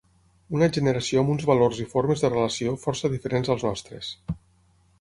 [0.59, 4.11] Una generació amb uns valors i formes de relació força diferents als nostres.